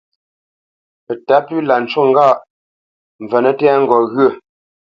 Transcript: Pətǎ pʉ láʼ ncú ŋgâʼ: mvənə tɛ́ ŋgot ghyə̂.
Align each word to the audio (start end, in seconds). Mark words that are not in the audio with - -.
Pətǎ 1.05 1.37
pʉ 1.45 1.55
láʼ 1.67 1.79
ncú 1.83 2.01
ŋgâʼ: 2.09 2.33
mvənə 3.23 3.51
tɛ́ 3.59 3.71
ŋgot 3.81 4.03
ghyə̂. 4.13 4.29